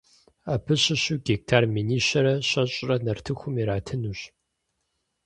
Абы 0.53 0.73
щыщу 0.83 1.15
гектар 1.27 1.63
минищэрэ 1.75 2.33
щэщӏрэр 2.49 3.01
нартыхум 3.05 3.55
иратынущ. 3.61 4.19